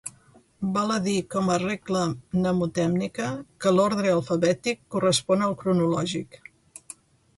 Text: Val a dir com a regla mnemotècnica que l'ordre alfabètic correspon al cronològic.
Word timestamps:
Val 0.75 0.93
a 0.93 0.95
dir 1.07 1.17
com 1.33 1.51
a 1.55 1.57
regla 1.63 2.01
mnemotècnica 2.13 3.27
que 3.65 3.75
l'ordre 3.77 4.15
alfabètic 4.15 4.83
correspon 4.97 5.49
al 5.49 5.55
cronològic. 5.61 6.45